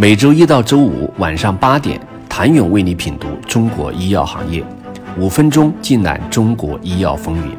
[0.00, 4.64] 每周一到周五晚上八点，谭勇为你品读中国医药行业，
[5.18, 7.56] 五分钟尽览中国医药风云。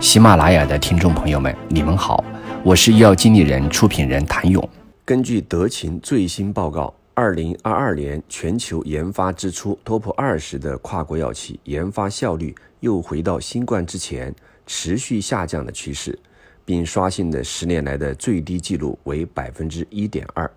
[0.00, 2.24] 喜马拉雅的听众朋友们，你们好，
[2.62, 4.66] 我是医药经理人、出品人谭勇。
[5.04, 14.34] 根据德勤最新报告，二零二二年全球研发支出 TOP 二十的跨国药企研发效率又回到新冠之前
[14.66, 16.18] 持续下降的趋势，
[16.64, 20.50] 并刷新了十年来的最低纪录为百分之一点二。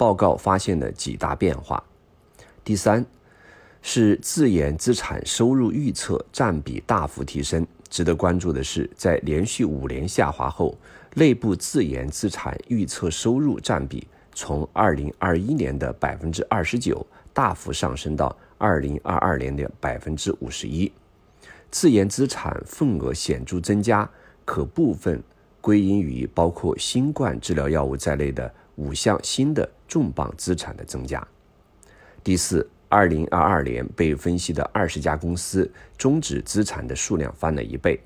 [0.00, 1.84] 报告发现了几大变化。
[2.64, 3.04] 第三，
[3.82, 7.66] 是自研资产收入预测占比大幅提升。
[7.90, 10.74] 值得关注的是，在连续五年下滑后，
[11.16, 20.90] 内部自研资产预测收入占比从二零二一年的百分之二十九大幅上升到二零二二年的百分之五十一。
[21.70, 24.08] 自研资产份额显著增加，
[24.46, 25.22] 可部分
[25.60, 29.68] 归因于包括新冠治疗药物在内的五项新的。
[29.90, 31.26] 重磅资产的增加。
[32.22, 37.98] 第四，二零二二年被分析的二十家公司终止资产的数量翻了一倍，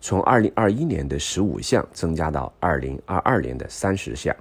[0.00, 4.34] 从二零二一年的十五项增加到二零二二年的三十项，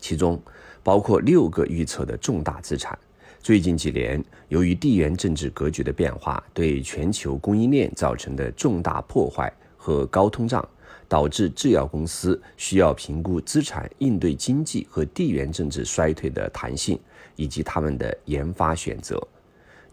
[0.00, 0.40] 其中
[0.82, 2.98] 包括六个预测的重大资产。
[3.42, 10.66] 最近几年，由于地缘政治格局的变化对全球供应链造成的重大破坏和高通胀。
[11.12, 16.98] 导致制药公司需要评估资产应对经济和地缘政治衰退的弹性，
[17.36, 19.22] 以及他们的研发选择。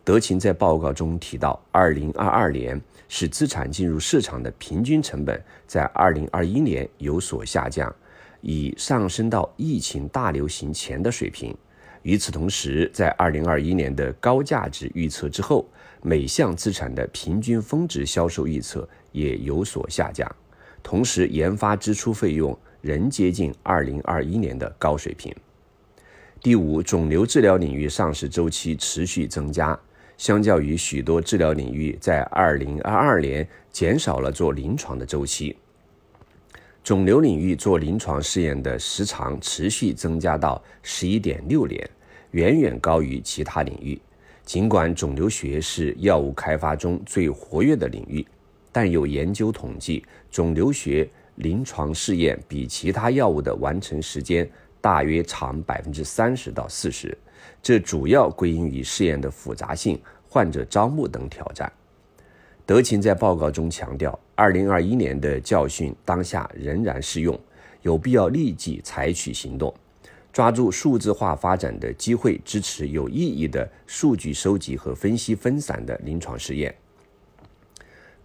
[0.05, 7.93] 德勤在报告中提到，二零二二年使资产进入市场的平均成本在二零二一年有所下降，
[8.39, 11.53] 已上升到疫情大流行前的水平。
[12.03, 15.67] 与此同时，在二零二一年的高价值预测之后，
[16.01, 20.33] 每项资产的平均峰值销售预测也有所下降。
[20.81, 25.33] 同时，研发支出费用仍接近二零二一年的高水平。
[26.41, 29.77] 第五，肿瘤治疗领域上市周期持续增加，
[30.17, 35.55] 相较于许多治疗领域，在二零二二年减少了做临床的周期。
[36.81, 41.87] 肿瘤领域做临床试验的时长持续增加到十一点六年，
[42.31, 43.99] 远远高于其他领域。
[44.45, 48.25] 尽管肿瘤学是药物开发中最活跃的领域。
[48.71, 54.49] 但有研究统计，肿瘤学临床试验比其他药物的完成时间
[54.81, 57.17] 大约长百分之三十到四十，
[57.61, 61.71] 这主要归因于试验的复杂性、患者招募等挑战。
[62.65, 67.37] 德勤在报告中强调，二零二一年的教训当下仍然适用，
[67.81, 69.73] 有必要立即采取行动，
[70.31, 76.73] 抓住数字化发展的机会，支持有意义的数据收集和分析分散的临床试验。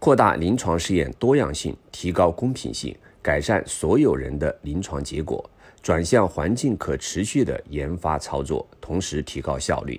[0.04, 5.42] 扩大临床试验多样性，提高公平性，改善所有人的临床结果，
[5.80, 9.98] 转向环境可持续的研发操作，同时提高效率。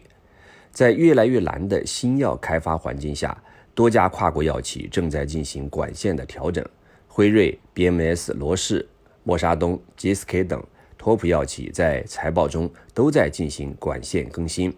[0.72, 3.36] 在越来越难的新药开发环境下，
[3.74, 6.64] 多家跨国药企正在进行管线的调整。
[7.08, 8.88] 辉瑞、BMS、罗氏、
[9.24, 10.64] 默沙东、GSK 等
[11.00, 14.72] 托普药企在财报中都在进行管线更新，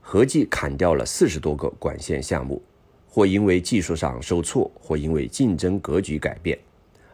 [0.00, 2.62] 合计砍掉了四十多个管线项目。
[3.16, 6.58] 或因为技术上受挫，或因为竞争格局改变，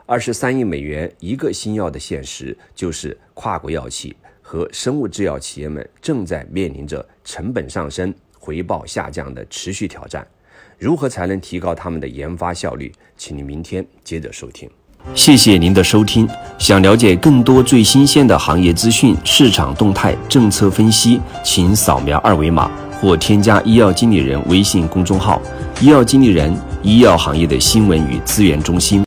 [0.05, 10.27] 二十三亿美元一个新药的现实，就是跨国药企和生物制药企业们正在面临着成本上升、回报下降的持续挑战。
[10.77, 12.93] 如何才能提高他们的研发效率？
[13.17, 14.69] 请您明天接着收听。
[15.15, 16.29] 谢谢您的收听。
[16.59, 22.69] 想了解更多最新鲜的行业资讯、市场动态、政策分析，请扫描二维码
[23.03, 25.43] 或添加医药经理人微信公众号。
[25.81, 29.01] 医药经理人，医药行业的新闻与资源中心。